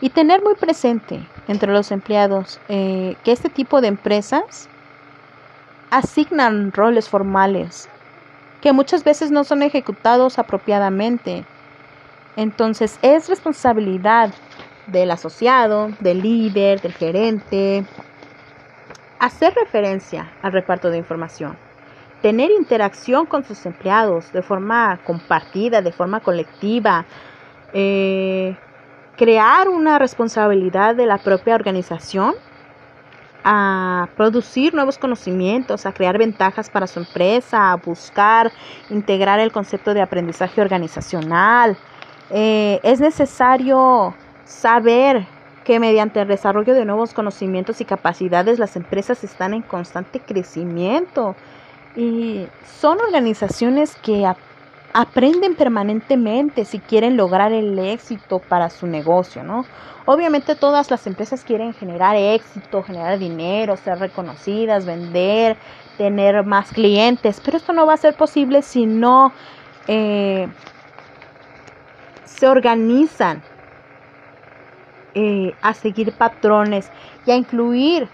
[0.00, 4.70] y tener muy presente entre los empleados eh, que este tipo de empresas
[5.90, 7.90] asignan roles formales
[8.62, 11.44] que muchas veces no son ejecutados apropiadamente.
[12.36, 14.32] Entonces es responsabilidad
[14.86, 17.84] del asociado, del líder, del gerente,
[19.18, 21.58] hacer referencia al reparto de información,
[22.22, 27.04] tener interacción con sus empleados de forma compartida, de forma colectiva,
[27.74, 28.56] eh,
[29.16, 32.34] crear una responsabilidad de la propia organización
[33.44, 38.50] a producir nuevos conocimientos, a crear ventajas para su empresa, a buscar
[38.88, 41.76] integrar el concepto de aprendizaje organizacional.
[42.30, 45.26] Eh, es necesario saber
[45.64, 51.34] que mediante el desarrollo de nuevos conocimientos y capacidades las empresas están en constante crecimiento
[51.96, 52.46] y
[52.80, 54.26] son organizaciones que
[54.94, 59.66] aprenden permanentemente si quieren lograr el éxito para su negocio, ¿no?
[60.06, 65.56] Obviamente todas las empresas quieren generar éxito, generar dinero, ser reconocidas, vender,
[65.98, 69.32] tener más clientes, pero esto no va a ser posible si no
[69.88, 70.46] eh,
[72.24, 73.42] se organizan
[75.14, 76.88] eh, a seguir patrones
[77.26, 78.08] y a incluir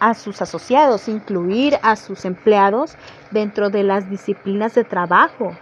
[0.00, 2.96] a sus asociados, incluir a sus empleados
[3.30, 5.56] dentro de las disciplinas de trabajo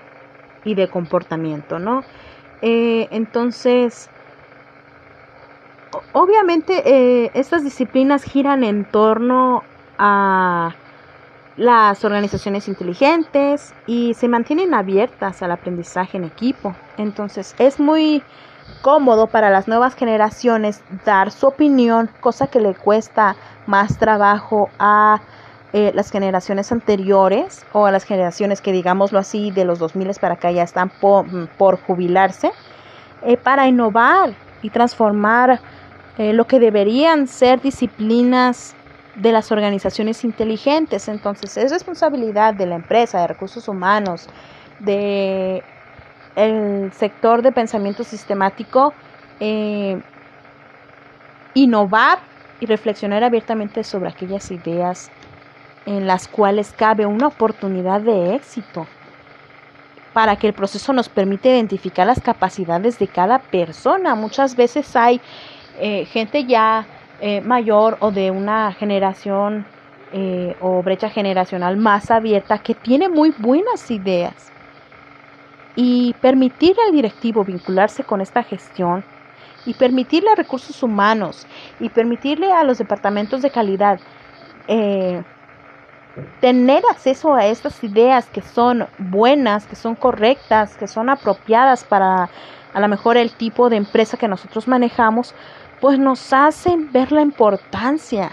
[0.69, 2.05] y de comportamiento, ¿no?
[2.61, 4.11] Eh, entonces,
[6.13, 9.63] obviamente eh, estas disciplinas giran en torno
[9.99, 10.75] a
[11.57, 16.77] las organizaciones inteligentes y se mantienen abiertas al aprendizaje en equipo.
[16.97, 18.23] Entonces es muy
[18.83, 25.21] cómodo para las nuevas generaciones dar su opinión, cosa que le cuesta más trabajo a
[25.75, 30.35] eh, las generaciones anteriores o a las generaciones que digámoslo así de los 2000 para
[30.35, 32.53] acá ya están por, jubilarse,
[33.23, 35.61] eh, para innovar y transformar
[36.17, 38.75] eh, lo que deberían ser disciplinas
[39.17, 41.07] de las organizaciones inteligentes.
[41.07, 44.27] Entonces es responsabilidad de la empresa, de recursos humanos,
[44.79, 45.63] de
[46.35, 48.95] el sector de pensamiento sistemático,
[51.53, 52.21] innovar
[52.59, 55.11] y reflexionar abiertamente sobre aquellas ideas
[55.89, 58.87] en las cuales cabe una oportunidad de éxito
[60.13, 64.15] para que el proceso nos permite identificar las capacidades de cada persona.
[64.15, 65.19] Muchas veces hay
[65.81, 66.87] eh, gente ya
[67.21, 69.65] eh, mayor o de una generación
[70.13, 74.53] eh, o brecha generacional más abierta que tiene muy buenas ideas.
[75.75, 79.05] Y permitirle al directivo vincularse con esta gestión
[79.65, 81.47] y permitirle recursos humanos
[81.81, 84.01] y permitirle a los departamentos de calidad
[86.41, 92.29] tener acceso a estas ideas que son buenas, que son correctas, que son apropiadas para
[92.75, 95.35] a lo mejor el tipo de empresa que nosotros manejamos,
[95.81, 98.31] pues nos hacen ver la importancia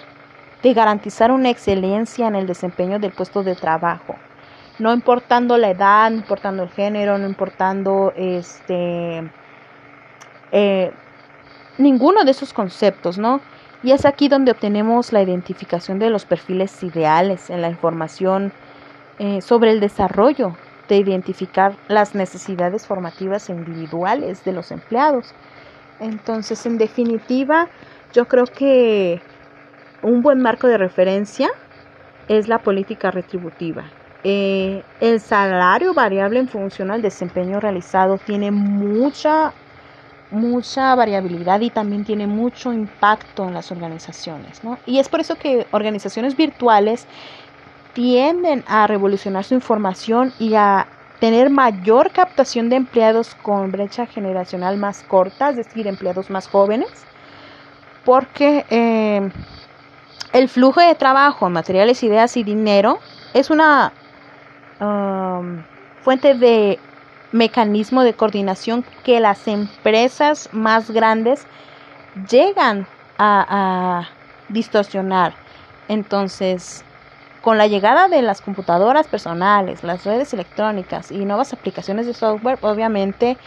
[0.62, 4.16] de garantizar una excelencia en el desempeño del puesto de trabajo.
[4.80, 9.30] No importando la edad, no importando el género, no importando este
[10.52, 10.92] eh,
[11.78, 13.42] ninguno de esos conceptos, ¿no?
[13.86, 18.52] Y es aquí donde obtenemos la identificación de los perfiles ideales en la información
[19.20, 20.58] eh, sobre el desarrollo,
[20.90, 25.36] de identificar las necesidades formativas individuales de los empleados.
[26.00, 27.70] Entonces, en definitiva,
[28.12, 29.22] yo creo que
[30.02, 31.52] un buen marco de referencia
[32.28, 33.84] es la política retributiva.
[34.24, 39.54] Eh, el salario variable en función al desempeño realizado tiene mucha
[40.32, 44.64] mucha variabilidad y también tiene mucho impacto en las organizaciones.
[44.64, 44.78] ¿no?
[44.86, 47.08] Y es por eso que organizaciones virtuales
[47.94, 50.88] tienden a revolucionar su información y a
[51.20, 56.90] tener mayor captación de empleados con brecha generacional más corta, es decir, empleados más jóvenes,
[58.04, 59.30] porque eh,
[60.34, 63.00] el flujo de trabajo, materiales, ideas y dinero
[63.34, 63.94] es una
[64.82, 65.64] um,
[66.02, 66.78] fuente de
[67.36, 71.46] mecanismo de coordinación que las empresas más grandes
[72.30, 74.08] llegan a,
[74.48, 75.34] distorsionar.
[75.88, 76.86] Entonces,
[77.42, 82.60] con la llegada de las computadoras personales, las redes electrónicas y nuevas aplicaciones de software,
[82.62, 83.38] obviamente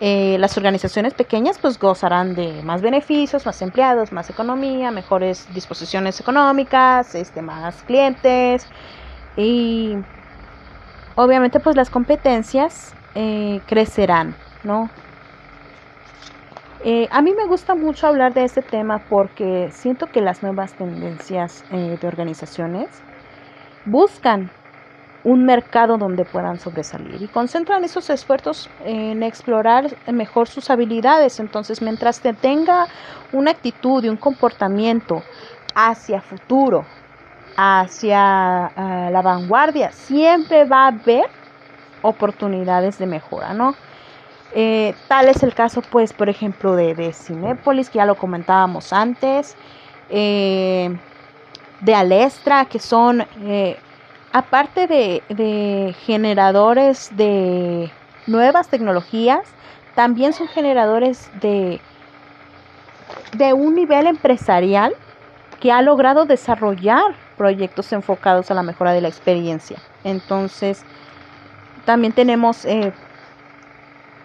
[0.00, 6.18] eh, las organizaciones pequeñas pues gozarán de más beneficios, más empleados, más economía, mejores disposiciones
[6.18, 8.66] económicas, este, más clientes
[9.36, 9.96] y
[11.14, 14.34] obviamente pues las competencias eh, crecerán,
[14.64, 14.88] ¿no?
[16.84, 20.72] Eh, a mí me gusta mucho hablar de este tema porque siento que las nuevas
[20.72, 22.88] tendencias eh, de organizaciones
[23.84, 24.50] buscan
[25.24, 31.38] un mercado donde puedan sobresalir y concentran esos esfuerzos en explorar mejor sus habilidades.
[31.38, 32.86] Entonces, mientras te tenga
[33.32, 35.22] una actitud y un comportamiento
[35.74, 36.84] hacia futuro,
[37.56, 38.72] hacia
[39.10, 41.41] la vanguardia, siempre va a haber
[42.02, 43.74] oportunidades de mejora, ¿no?
[44.54, 47.14] Eh, tal es el caso, pues, por ejemplo, de, de
[47.64, 49.56] que ya lo comentábamos antes,
[50.10, 50.94] eh,
[51.80, 53.78] de Alestra, que son, eh,
[54.32, 57.90] aparte de, de generadores de
[58.26, 59.40] nuevas tecnologías,
[59.94, 61.80] también son generadores de,
[63.36, 64.94] de un nivel empresarial
[65.60, 69.78] que ha logrado desarrollar proyectos enfocados a la mejora de la experiencia.
[70.04, 70.84] Entonces,
[71.84, 72.92] también tenemos eh,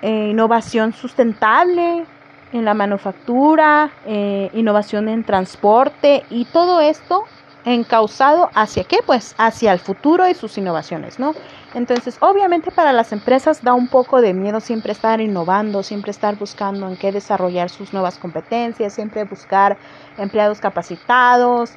[0.02, 2.06] eh, innovación sustentable
[2.54, 7.24] en la manufactura, eh, innovación en transporte y todo esto
[7.66, 9.00] encausado hacia qué?
[9.06, 11.34] Pues hacia el futuro y sus innovaciones, ¿no?
[11.74, 16.38] Entonces, obviamente para las empresas da un poco de miedo siempre estar innovando, siempre estar
[16.38, 19.78] buscando en qué desarrollar sus nuevas competencias, siempre buscar
[20.18, 21.74] empleados capacitados,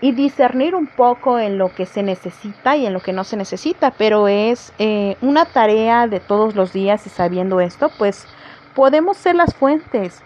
[0.00, 3.36] y discernir un poco en lo que se necesita y en lo que no se
[3.36, 8.26] necesita, pero es eh, una tarea de todos los días y sabiendo esto, pues
[8.74, 10.22] podemos ser las fuentes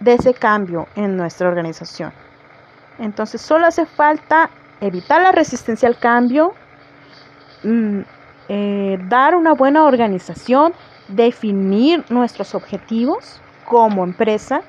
[0.00, 2.12] de ese cambio en nuestra organización.
[2.98, 4.50] Entonces solo hace falta
[4.80, 6.52] evitar la resistencia al cambio,
[7.62, 8.00] mm,
[8.48, 10.72] eh, dar una buena organización,
[11.08, 14.62] definir nuestros objetivos como empresa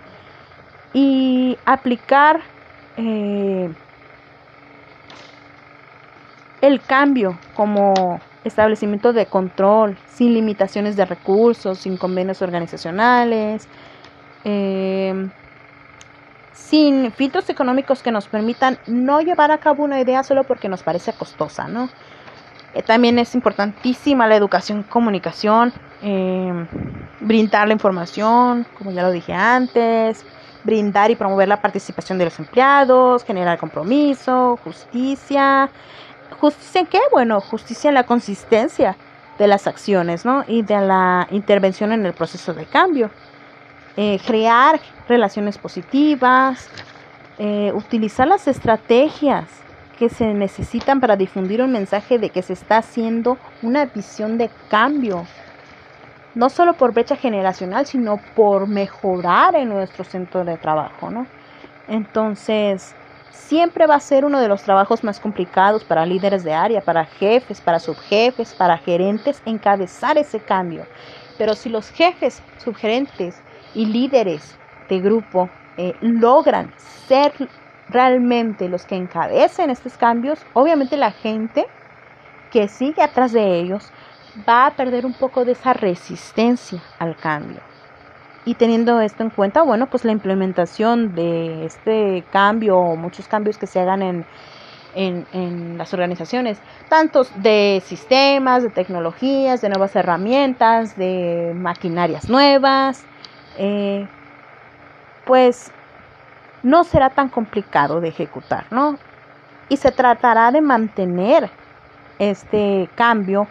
[0.94, 2.42] y aplicar
[2.98, 3.70] eh,
[6.62, 13.68] el cambio como establecimiento de control, sin limitaciones de recursos, sin convenios organizacionales,
[14.44, 15.30] em,
[16.54, 20.84] sin filtros económicos que nos permitan no llevar a cabo una idea solo porque nos
[20.84, 21.90] parece costosa, ¿no?
[22.74, 26.68] Eh, también es importantísima la educación comunicación, em,
[27.22, 30.26] brindar la información, como ya lo dije antes,
[30.64, 35.70] brindar y promover la participación de los empleados, generar compromiso, justicia,
[36.40, 37.00] ¿Justicia en qué?
[37.12, 38.96] Bueno, justicia en la consistencia
[39.38, 40.44] de las acciones, ¿no?
[40.48, 43.10] Y de la intervención en el proceso de cambio.
[43.96, 46.70] Eh, crear relaciones positivas,
[47.40, 49.46] eh, utilizar las estrategias
[49.98, 54.52] que se necesitan para difundir un mensaje de que se está haciendo una visión de
[54.70, 55.24] cambio,
[56.36, 61.26] no solo por brecha generacional, sino por mejorar en nuestro centro de trabajo, ¿no?
[61.88, 62.96] Entonces,
[63.38, 67.06] siempre va a ser uno de los trabajos más complicados para líderes de área, para
[67.06, 70.86] jefes, para subjefes, para gerentes, encabezar ese cambio.
[71.38, 73.42] Pero si los jefes, subgerentes
[73.74, 74.58] y líderes
[74.90, 77.34] de grupo eh, logran ser
[77.88, 81.66] realmente los que encabecen estos cambios, obviamente la gente
[82.50, 83.94] que sigue atrás de ellos
[84.48, 87.67] va a perder un poco de esa resistencia al cambio.
[88.48, 93.58] Y teniendo esto en cuenta, bueno, pues la implementación de este cambio o muchos cambios
[93.58, 94.26] que se hagan en,
[94.96, 103.04] en, las organizaciones, tantos de sistemas, de tecnologías, de nuevas herramientas, de maquinarias nuevas,
[103.58, 104.08] eh,
[105.26, 105.74] pues
[106.64, 108.98] no será tan complicado de ejecutar, ¿no?
[109.68, 111.50] Y se tratará de mantener
[112.18, 113.46] este cambio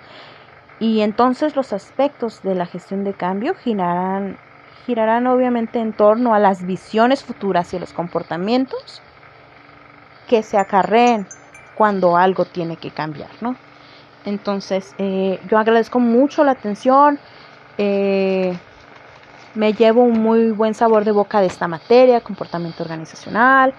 [0.79, 4.39] y entonces los aspectos de la gestión de cambio girarán,
[4.87, 9.03] girarán obviamente en torno a las visiones futuras y los comportamientos
[10.29, 11.27] que se acarreen
[11.75, 13.57] cuando algo tiene que cambiar, ¿no?
[14.25, 17.19] Entonces, eh, yo agradezco mucho la atención.
[17.79, 18.57] Eh,
[19.55, 23.75] me llevo un muy buen sabor de boca de esta materia, comportamiento organizacional.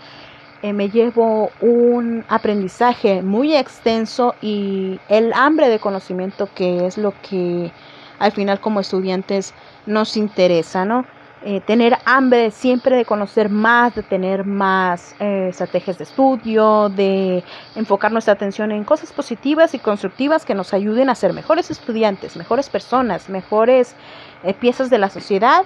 [0.61, 7.13] Eh, me llevo un aprendizaje muy extenso y el hambre de conocimiento que es lo
[7.21, 7.71] que
[8.19, 9.53] al final como estudiantes
[9.85, 11.05] nos interesa, ¿no?
[11.43, 17.43] Eh, tener hambre siempre de conocer más, de tener más eh, estrategias de estudio, de
[17.75, 22.35] enfocar nuestra atención en cosas positivas y constructivas que nos ayuden a ser mejores estudiantes,
[22.37, 23.95] mejores personas, mejores
[24.43, 25.63] eh, piezas de la sociedad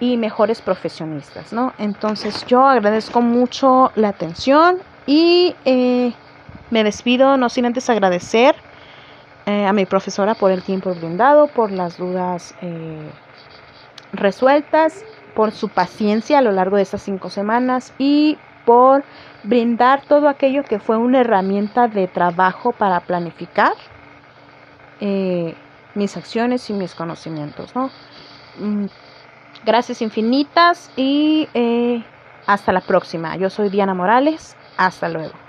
[0.00, 1.72] y mejores profesionistas, ¿no?
[1.78, 5.54] Entonces yo agradezco mucho la atención y
[6.70, 8.56] me despido no sin antes agradecer
[9.46, 12.54] a mi profesora por el tiempo brindado, por las dudas
[14.12, 19.04] resueltas, por su paciencia a lo largo de estas cinco semanas y por
[19.42, 23.74] brindar todo aquello que fue una herramienta de trabajo para planificar
[25.00, 25.54] eh,
[25.94, 27.74] mis acciones y mis conocimientos.
[27.74, 27.90] ¿no?
[28.58, 28.86] Mm,
[29.64, 32.02] gracias infinitas y eh,
[32.46, 33.36] hasta la próxima.
[33.36, 34.56] Yo soy Diana Morales.
[34.76, 35.43] Hasta luego.